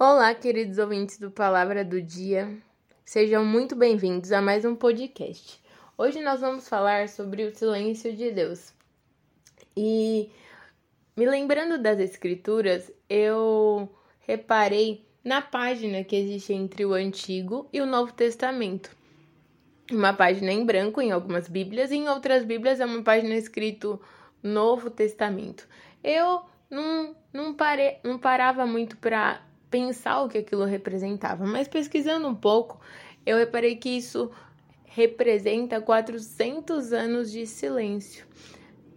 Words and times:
Olá, 0.00 0.32
queridos 0.32 0.78
ouvintes 0.78 1.18
do 1.18 1.28
Palavra 1.28 1.84
do 1.84 2.00
Dia. 2.00 2.56
Sejam 3.04 3.44
muito 3.44 3.74
bem-vindos 3.74 4.30
a 4.30 4.40
mais 4.40 4.64
um 4.64 4.76
podcast. 4.76 5.60
Hoje 5.98 6.22
nós 6.22 6.40
vamos 6.40 6.68
falar 6.68 7.08
sobre 7.08 7.42
o 7.42 7.52
silêncio 7.52 8.14
de 8.14 8.30
Deus. 8.30 8.72
E 9.76 10.30
me 11.16 11.26
lembrando 11.26 11.82
das 11.82 11.98
escrituras, 11.98 12.92
eu 13.10 13.92
reparei 14.20 15.04
na 15.24 15.42
página 15.42 16.04
que 16.04 16.14
existe 16.14 16.52
entre 16.52 16.86
o 16.86 16.94
Antigo 16.94 17.68
e 17.72 17.80
o 17.80 17.86
Novo 17.86 18.12
Testamento. 18.12 18.96
Uma 19.90 20.12
página 20.12 20.52
em 20.52 20.64
branco 20.64 21.00
em 21.00 21.10
algumas 21.10 21.48
Bíblias 21.48 21.90
e 21.90 21.96
em 21.96 22.08
outras 22.08 22.44
Bíblias 22.44 22.78
é 22.78 22.86
uma 22.86 23.02
página 23.02 23.34
escrito 23.34 24.00
Novo 24.40 24.90
Testamento. 24.90 25.66
Eu 26.04 26.42
não, 26.70 27.16
não, 27.32 27.52
parei, 27.52 27.98
não 28.04 28.16
parava 28.16 28.64
muito 28.64 28.96
para 28.98 29.47
pensar 29.70 30.22
o 30.22 30.28
que 30.28 30.38
aquilo 30.38 30.64
representava, 30.64 31.46
mas 31.46 31.68
pesquisando 31.68 32.26
um 32.26 32.34
pouco, 32.34 32.80
eu 33.24 33.36
reparei 33.36 33.76
que 33.76 33.90
isso 33.90 34.30
representa 34.84 35.80
400 35.80 36.92
anos 36.92 37.30
de 37.30 37.46
silêncio. 37.46 38.26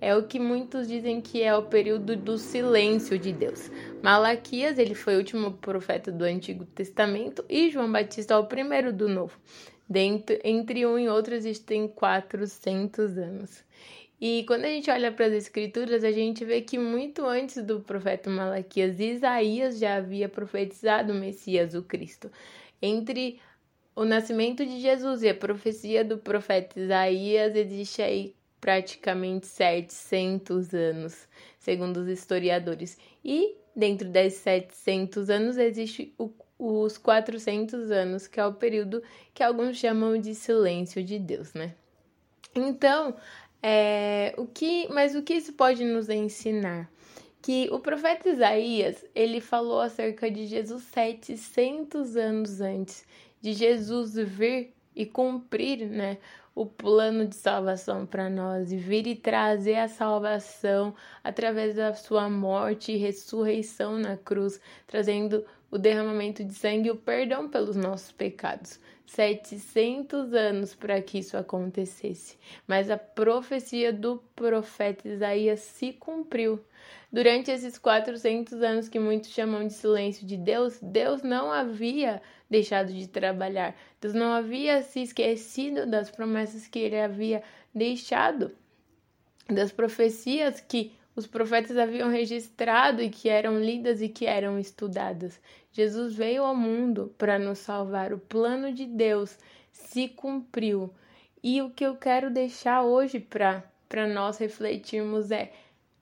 É 0.00 0.16
o 0.16 0.22
que 0.22 0.38
muitos 0.38 0.88
dizem 0.88 1.20
que 1.20 1.42
é 1.42 1.54
o 1.54 1.64
período 1.64 2.16
do 2.16 2.38
silêncio 2.38 3.18
de 3.18 3.32
Deus. 3.32 3.70
Malaquias, 4.02 4.78
ele 4.78 4.94
foi 4.94 5.14
o 5.14 5.18
último 5.18 5.52
profeta 5.52 6.10
do 6.10 6.24
Antigo 6.24 6.64
Testamento 6.64 7.44
e 7.50 7.68
João 7.68 7.92
Batista 7.92 8.32
é 8.32 8.38
o 8.38 8.46
primeiro 8.46 8.94
do 8.94 9.08
Novo. 9.08 9.38
Dentro, 9.86 10.38
entre 10.42 10.86
um 10.86 10.98
e 10.98 11.08
outro 11.08 11.34
existem 11.34 11.86
400 11.86 13.18
anos. 13.18 13.62
E 14.20 14.44
quando 14.46 14.66
a 14.66 14.68
gente 14.68 14.90
olha 14.90 15.10
para 15.10 15.26
as 15.26 15.32
escrituras, 15.32 16.04
a 16.04 16.12
gente 16.12 16.44
vê 16.44 16.60
que 16.60 16.78
muito 16.78 17.24
antes 17.24 17.62
do 17.64 17.80
profeta 17.80 18.28
Malaquias, 18.28 19.00
Isaías 19.00 19.78
já 19.78 19.96
havia 19.96 20.28
profetizado 20.28 21.12
o 21.12 21.16
Messias, 21.16 21.74
o 21.74 21.82
Cristo. 21.82 22.30
Entre 22.82 23.40
o 23.96 24.04
nascimento 24.04 24.64
de 24.64 24.78
Jesus 24.78 25.22
e 25.22 25.28
a 25.30 25.34
profecia 25.34 26.04
do 26.04 26.18
profeta 26.18 26.78
Isaías, 26.78 27.56
existe 27.56 28.02
aí 28.02 28.34
praticamente 28.60 29.46
700 29.46 30.74
anos, 30.74 31.26
segundo 31.58 31.96
os 31.96 32.08
historiadores. 32.08 32.98
E 33.24 33.56
dentro 33.74 34.06
desses 34.06 34.40
700 34.40 35.30
anos 35.30 35.56
existe 35.56 36.14
o, 36.18 36.30
os 36.58 36.98
400 36.98 37.90
anos, 37.90 38.26
que 38.26 38.38
é 38.38 38.44
o 38.44 38.52
período 38.52 39.02
que 39.32 39.42
alguns 39.42 39.78
chamam 39.78 40.18
de 40.18 40.34
silêncio 40.34 41.02
de 41.02 41.18
Deus, 41.18 41.54
né? 41.54 41.74
Então, 42.54 43.16
é, 43.62 44.34
o 44.36 44.46
que, 44.46 44.88
mas 44.92 45.14
o 45.14 45.22
que 45.22 45.34
isso 45.34 45.52
pode 45.52 45.84
nos 45.84 46.08
ensinar? 46.08 46.90
Que 47.42 47.68
o 47.72 47.78
profeta 47.78 48.28
Isaías, 48.28 49.04
ele 49.14 49.40
falou 49.40 49.80
acerca 49.80 50.30
de 50.30 50.46
Jesus 50.46 50.84
700 50.84 52.16
anos 52.16 52.60
antes 52.60 53.06
de 53.40 53.52
Jesus 53.52 54.14
vir 54.14 54.74
e 54.94 55.06
cumprir, 55.06 55.86
né, 55.86 56.18
o 56.54 56.66
plano 56.66 57.26
de 57.26 57.36
salvação 57.36 58.04
para 58.04 58.28
nós 58.28 58.72
e 58.72 58.76
vir 58.76 59.06
e 59.06 59.14
trazer 59.14 59.76
a 59.76 59.88
salvação 59.88 60.94
através 61.22 61.76
da 61.76 61.94
sua 61.94 62.28
morte 62.28 62.92
e 62.92 62.96
ressurreição 62.96 63.98
na 63.98 64.16
cruz, 64.16 64.60
trazendo 64.86 65.44
o 65.70 65.78
derramamento 65.78 66.44
de 66.44 66.54
sangue 66.54 66.88
e 66.88 66.90
o 66.90 66.96
perdão 66.96 67.48
pelos 67.48 67.76
nossos 67.76 68.10
pecados. 68.10 68.80
700 69.06 70.32
anos 70.32 70.74
para 70.74 71.02
que 71.02 71.18
isso 71.18 71.36
acontecesse, 71.36 72.38
mas 72.64 72.88
a 72.88 72.96
profecia 72.96 73.92
do 73.92 74.22
profeta 74.36 75.08
Isaías 75.08 75.60
se 75.60 75.92
cumpriu. 75.92 76.60
Durante 77.12 77.50
esses 77.50 77.76
400 77.76 78.62
anos 78.62 78.88
que 78.88 79.00
muitos 79.00 79.30
chamam 79.30 79.66
de 79.66 79.72
silêncio 79.72 80.24
de 80.24 80.36
Deus, 80.36 80.78
Deus 80.80 81.22
não 81.22 81.50
havia 81.50 82.22
deixado 82.48 82.92
de 82.92 83.08
trabalhar. 83.08 83.76
Deus 84.00 84.14
não 84.14 84.32
havia 84.32 84.80
se 84.82 85.02
esquecido 85.02 85.86
das 85.86 86.08
promessas 86.08 86.68
que 86.68 86.78
ele 86.78 87.00
havia 87.00 87.42
deixado, 87.74 88.52
das 89.48 89.72
profecias 89.72 90.60
que 90.60 90.92
os 91.20 91.26
profetas 91.26 91.76
haviam 91.76 92.08
registrado 92.08 93.02
e 93.02 93.10
que 93.10 93.28
eram 93.28 93.60
lidas 93.60 94.00
e 94.00 94.08
que 94.08 94.24
eram 94.24 94.58
estudadas. 94.58 95.38
Jesus 95.70 96.14
veio 96.14 96.42
ao 96.42 96.56
mundo 96.56 97.14
para 97.18 97.38
nos 97.38 97.58
salvar. 97.58 98.12
O 98.12 98.18
plano 98.18 98.72
de 98.72 98.86
Deus 98.86 99.38
se 99.70 100.08
cumpriu. 100.08 100.90
E 101.42 101.60
o 101.60 101.70
que 101.70 101.84
eu 101.84 101.94
quero 101.94 102.30
deixar 102.30 102.82
hoje 102.82 103.20
para 103.20 104.08
nós 104.08 104.38
refletirmos 104.38 105.30
é: 105.30 105.52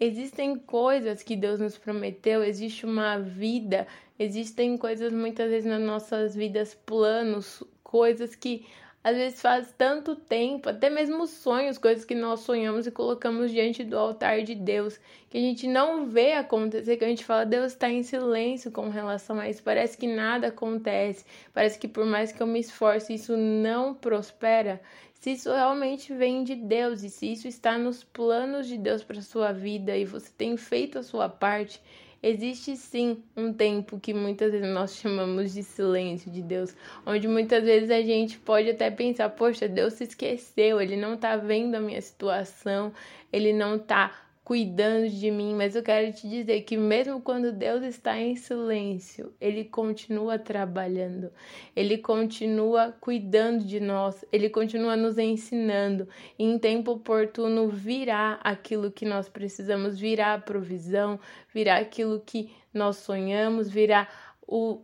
existem 0.00 0.56
coisas 0.56 1.22
que 1.22 1.36
Deus 1.36 1.60
nos 1.60 1.78
prometeu, 1.78 2.42
existe 2.42 2.84
uma 2.84 3.18
vida, 3.18 3.86
existem 4.18 4.76
coisas 4.76 5.12
muitas 5.12 5.48
vezes 5.48 5.70
nas 5.70 5.80
nossas 5.80 6.34
vidas, 6.34 6.74
planos, 6.74 7.62
coisas 7.84 8.34
que 8.34 8.66
às 9.04 9.14
vezes 9.18 9.42
faz 9.42 9.70
tanto 9.76 10.16
tempo, 10.16 10.70
até 10.70 10.88
mesmo 10.88 11.26
sonhos, 11.26 11.76
coisas 11.76 12.06
que 12.06 12.14
nós 12.14 12.40
sonhamos 12.40 12.86
e 12.86 12.90
colocamos 12.90 13.50
diante 13.50 13.84
do 13.84 13.98
altar 13.98 14.40
de 14.42 14.54
Deus, 14.54 14.98
que 15.28 15.36
a 15.36 15.40
gente 15.42 15.68
não 15.68 16.06
vê 16.06 16.32
acontecer, 16.32 16.96
que 16.96 17.04
a 17.04 17.08
gente 17.08 17.22
fala, 17.22 17.44
Deus 17.44 17.72
está 17.72 17.90
em 17.90 18.02
silêncio 18.02 18.72
com 18.72 18.88
relação 18.88 19.38
a 19.38 19.46
isso, 19.46 19.62
parece 19.62 19.98
que 19.98 20.06
nada 20.06 20.46
acontece, 20.46 21.26
parece 21.52 21.78
que 21.78 21.86
por 21.86 22.06
mais 22.06 22.32
que 22.32 22.42
eu 22.42 22.46
me 22.46 22.58
esforce, 22.58 23.12
isso 23.12 23.36
não 23.36 23.92
prospera. 23.92 24.80
Se 25.12 25.32
isso 25.32 25.52
realmente 25.52 26.14
vem 26.14 26.42
de 26.42 26.54
Deus 26.54 27.02
e 27.02 27.10
se 27.10 27.30
isso 27.30 27.46
está 27.46 27.76
nos 27.76 28.02
planos 28.02 28.66
de 28.66 28.78
Deus 28.78 29.04
para 29.04 29.20
sua 29.20 29.52
vida 29.52 29.94
e 29.94 30.06
você 30.06 30.30
tem 30.36 30.56
feito 30.56 30.98
a 30.98 31.02
sua 31.02 31.28
parte, 31.28 31.78
Existe 32.26 32.74
sim 32.74 33.22
um 33.36 33.52
tempo 33.52 34.00
que 34.00 34.14
muitas 34.14 34.50
vezes 34.50 34.66
nós 34.72 34.96
chamamos 34.96 35.52
de 35.52 35.62
silêncio 35.62 36.30
de 36.30 36.40
Deus, 36.40 36.74
onde 37.04 37.28
muitas 37.28 37.62
vezes 37.62 37.90
a 37.90 38.00
gente 38.00 38.38
pode 38.38 38.70
até 38.70 38.90
pensar, 38.90 39.28
poxa, 39.28 39.68
Deus 39.68 39.92
se 39.92 40.04
esqueceu, 40.04 40.80
ele 40.80 40.96
não 40.96 41.18
tá 41.18 41.36
vendo 41.36 41.74
a 41.74 41.80
minha 41.80 42.00
situação, 42.00 42.94
ele 43.30 43.52
não 43.52 43.78
tá 43.78 44.23
cuidando 44.44 45.08
de 45.08 45.30
mim, 45.30 45.54
mas 45.54 45.74
eu 45.74 45.82
quero 45.82 46.12
te 46.12 46.28
dizer 46.28 46.60
que 46.60 46.76
mesmo 46.76 47.18
quando 47.18 47.50
Deus 47.50 47.82
está 47.82 48.20
em 48.20 48.36
silêncio, 48.36 49.32
ele 49.40 49.64
continua 49.64 50.38
trabalhando, 50.38 51.32
ele 51.74 51.96
continua 51.96 52.94
cuidando 53.00 53.64
de 53.64 53.80
nós, 53.80 54.22
ele 54.30 54.50
continua 54.50 54.96
nos 54.96 55.16
ensinando. 55.16 56.06
E 56.38 56.44
em 56.44 56.58
tempo 56.58 56.92
oportuno 56.92 57.68
virá 57.68 58.38
aquilo 58.44 58.92
que 58.92 59.06
nós 59.06 59.30
precisamos, 59.30 59.98
virá 59.98 60.34
a 60.34 60.38
provisão, 60.38 61.18
virá 61.52 61.78
aquilo 61.78 62.20
que 62.20 62.52
nós 62.72 62.98
sonhamos, 62.98 63.70
virá 63.70 64.06
o 64.46 64.82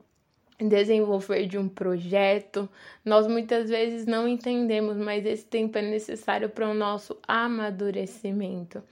desenvolver 0.59 1.47
de 1.47 1.59
um 1.59 1.69
projeto. 1.69 2.67
Nós 3.05 3.27
muitas 3.27 3.69
vezes 3.69 4.07
não 4.07 4.27
entendemos, 4.27 4.97
mas 4.97 5.27
esse 5.27 5.45
tempo 5.45 5.77
é 5.77 5.83
necessário 5.83 6.49
para 6.49 6.69
o 6.69 6.75
nosso 6.75 7.19
amadurecimento 7.29 8.83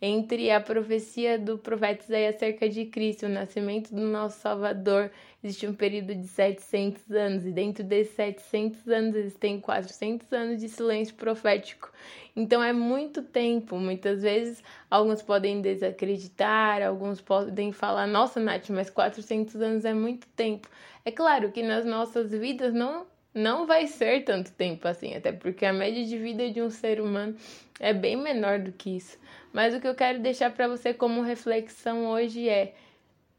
entre 0.00 0.50
a 0.50 0.60
profecia 0.60 1.38
do 1.38 1.56
profeta 1.56 2.04
Isaías 2.04 2.36
acerca 2.36 2.68
de 2.68 2.84
Cristo, 2.84 3.26
o 3.26 3.28
nascimento 3.28 3.94
do 3.94 4.02
nosso 4.02 4.38
Salvador, 4.40 5.10
existe 5.42 5.66
um 5.66 5.74
período 5.74 6.14
de 6.14 6.26
700 6.26 7.10
anos, 7.10 7.46
e 7.46 7.50
dentro 7.50 7.82
desses 7.82 8.14
700 8.14 8.88
anos 8.88 9.16
existem 9.16 9.60
400 9.60 10.32
anos 10.32 10.60
de 10.60 10.68
silêncio 10.68 11.14
profético. 11.14 11.90
Então 12.34 12.62
é 12.62 12.72
muito 12.72 13.22
tempo. 13.22 13.76
Muitas 13.76 14.22
vezes 14.22 14.62
alguns 14.90 15.22
podem 15.22 15.62
desacreditar, 15.62 16.82
alguns 16.82 17.20
podem 17.20 17.72
falar: 17.72 18.06
nossa, 18.06 18.38
Nath, 18.38 18.68
mas 18.68 18.90
400 18.90 19.56
anos 19.56 19.84
é 19.86 19.94
muito 19.94 20.26
tempo. 20.28 20.68
É 21.04 21.10
claro 21.10 21.50
que 21.50 21.62
nas 21.62 21.86
nossas 21.86 22.32
vidas 22.32 22.74
não 22.74 23.06
não 23.36 23.66
vai 23.66 23.86
ser 23.86 24.24
tanto 24.24 24.50
tempo 24.52 24.88
assim, 24.88 25.14
até 25.14 25.30
porque 25.30 25.66
a 25.66 25.72
média 25.72 26.02
de 26.02 26.16
vida 26.16 26.50
de 26.50 26.62
um 26.62 26.70
ser 26.70 27.02
humano 27.02 27.36
é 27.78 27.92
bem 27.92 28.16
menor 28.16 28.58
do 28.58 28.72
que 28.72 28.96
isso. 28.96 29.18
Mas 29.52 29.74
o 29.74 29.80
que 29.80 29.86
eu 29.86 29.94
quero 29.94 30.20
deixar 30.20 30.50
para 30.50 30.66
você 30.66 30.94
como 30.94 31.20
reflexão 31.20 32.06
hoje 32.06 32.48
é: 32.48 32.74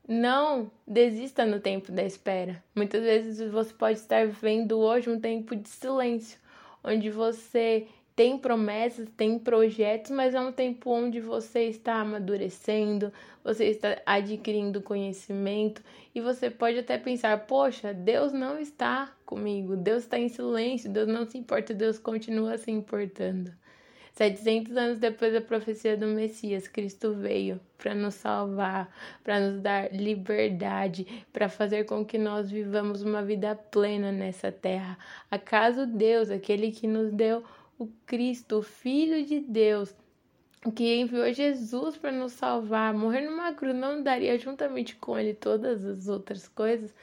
não 0.07 0.69
desista 0.87 1.43
no 1.45 1.59
tempo 1.59 1.91
da 1.91 2.03
espera. 2.03 2.63
Muitas 2.75 3.01
vezes 3.01 3.51
você 3.51 3.73
pode 3.73 3.97
estar 3.97 4.27
vivendo 4.27 4.77
hoje 4.77 5.09
um 5.09 5.19
tempo 5.19 5.55
de 5.55 5.67
silêncio, 5.67 6.39
onde 6.83 7.09
você 7.09 7.87
tem 8.17 8.35
promessas, 8.35 9.07
tem 9.15 9.37
projetos, 9.37 10.09
mas 10.09 10.33
é 10.33 10.39
um 10.41 10.51
tempo 10.51 10.89
onde 10.89 11.21
você 11.21 11.65
está 11.65 12.01
amadurecendo, 12.01 13.13
você 13.43 13.65
está 13.65 14.01
adquirindo 14.07 14.81
conhecimento 14.81 15.83
e 16.15 16.19
você 16.19 16.49
pode 16.49 16.79
até 16.79 16.97
pensar: 16.97 17.45
poxa, 17.45 17.93
Deus 17.93 18.33
não 18.33 18.57
está 18.57 19.13
comigo, 19.23 19.75
Deus 19.75 20.01
está 20.01 20.17
em 20.17 20.29
silêncio, 20.29 20.89
Deus 20.89 21.07
não 21.07 21.27
se 21.27 21.37
importa, 21.37 21.75
Deus 21.75 21.99
continua 21.99 22.57
se 22.57 22.71
importando. 22.71 23.53
700 24.13 24.75
anos 24.75 24.97
depois 24.97 25.31
da 25.31 25.41
profecia 25.41 25.95
do 25.95 26.07
Messias, 26.07 26.67
Cristo 26.67 27.13
veio 27.13 27.59
para 27.77 27.93
nos 27.93 28.15
salvar, 28.15 28.91
para 29.23 29.39
nos 29.39 29.61
dar 29.61 29.93
liberdade, 29.93 31.05
para 31.31 31.47
fazer 31.47 31.83
com 31.83 32.03
que 32.03 32.17
nós 32.17 32.49
vivamos 32.49 33.03
uma 33.03 33.21
vida 33.21 33.55
plena 33.55 34.11
nessa 34.11 34.51
terra. 34.51 34.97
Acaso 35.29 35.85
Deus, 35.85 36.31
aquele 36.31 36.71
que 36.71 36.87
nos 36.87 37.11
deu 37.11 37.43
o 37.77 37.87
Cristo, 38.05 38.59
o 38.59 38.63
Filho 38.63 39.25
de 39.25 39.39
Deus, 39.39 39.93
que 40.75 40.95
enviou 40.95 41.31
Jesus 41.33 41.95
para 41.97 42.11
nos 42.11 42.33
salvar, 42.33 42.93
morrer 42.93 43.21
numa 43.21 43.53
cruz 43.53 43.75
não 43.75 44.01
daria 44.01 44.37
juntamente 44.37 44.95
com 44.95 45.17
ele 45.17 45.33
todas 45.33 45.85
as 45.85 46.07
outras 46.07 46.47
coisas. 46.47 46.93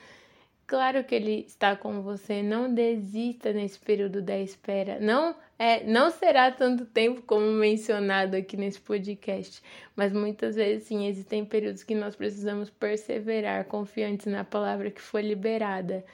Claro 0.67 1.05
que 1.05 1.15
ele 1.15 1.45
está 1.47 1.77
com 1.77 2.01
você, 2.01 2.43
não 2.43 2.73
desista 2.73 3.53
nesse 3.53 3.79
período 3.79 4.23
da 4.23 4.39
espera. 4.39 4.99
Não 4.99 5.37
é, 5.59 5.85
não 5.85 6.11
será 6.11 6.51
tanto 6.51 6.85
tempo 6.85 7.23
como 7.23 7.47
mencionado 7.47 8.35
aqui 8.35 8.57
nesse 8.57 8.81
podcast, 8.81 9.63
mas 9.95 10.13
muitas 10.13 10.57
vezes 10.57 10.89
sim, 10.89 11.07
existem 11.07 11.45
períodos 11.45 11.85
que 11.85 11.95
nós 11.95 12.17
precisamos 12.17 12.71
perseverar, 12.71 13.67
confiantes 13.67 14.27
na 14.27 14.43
palavra 14.43 14.91
que 14.91 15.01
foi 15.01 15.23
liberada, 15.23 16.05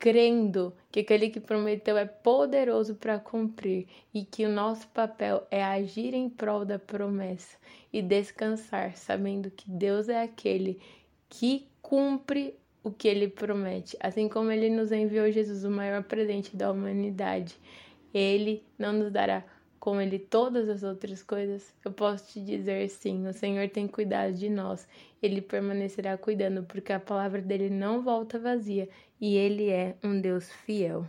crendo 0.00 0.74
que 0.90 1.00
aquele 1.00 1.28
que 1.28 1.38
prometeu 1.38 1.96
é 1.98 2.06
poderoso 2.06 2.94
para 2.94 3.18
cumprir 3.18 3.86
e 4.14 4.24
que 4.24 4.46
o 4.46 4.48
nosso 4.48 4.88
papel 4.88 5.46
é 5.50 5.62
agir 5.62 6.14
em 6.14 6.28
prol 6.28 6.64
da 6.64 6.78
promessa 6.78 7.58
e 7.92 8.00
descansar, 8.00 8.96
sabendo 8.96 9.50
que 9.50 9.70
Deus 9.70 10.08
é 10.08 10.22
aquele 10.22 10.80
que 11.28 11.68
cumpre 11.82 12.54
o 12.82 12.90
que 12.90 13.06
ele 13.06 13.28
promete. 13.28 13.94
Assim 14.00 14.26
como 14.26 14.50
ele 14.50 14.70
nos 14.70 14.90
enviou 14.90 15.30
Jesus, 15.30 15.64
o 15.64 15.70
maior 15.70 16.02
presente 16.02 16.56
da 16.56 16.72
humanidade, 16.72 17.54
ele 18.14 18.64
não 18.78 18.94
nos 18.94 19.12
dará 19.12 19.44
com 19.80 20.00
ele 20.00 20.18
todas 20.18 20.68
as 20.68 20.82
outras 20.82 21.22
coisas? 21.22 21.74
Eu 21.84 21.90
posso 21.90 22.32
te 22.32 22.40
dizer 22.40 22.88
sim, 22.90 23.26
o 23.26 23.32
Senhor 23.32 23.68
tem 23.70 23.88
cuidado 23.88 24.34
de 24.34 24.50
nós. 24.50 24.86
Ele 25.22 25.40
permanecerá 25.40 26.16
cuidando, 26.18 26.62
porque 26.62 26.92
a 26.92 27.00
palavra 27.00 27.40
dele 27.40 27.70
não 27.70 28.02
volta 28.02 28.38
vazia 28.38 28.88
e 29.20 29.36
ele 29.36 29.70
é 29.70 29.96
um 30.04 30.20
Deus 30.20 30.50
fiel. 30.50 31.06